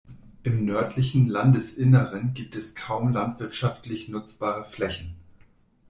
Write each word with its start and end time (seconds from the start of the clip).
Im 0.41 0.65
nördlichen 0.65 1.27
Landesinneren 1.27 2.33
gibt 2.33 2.55
es 2.55 2.73
kaum 2.73 3.13
landwirtschaftlich 3.13 4.09
nutzbare 4.09 4.63
Flächen. 4.65 5.13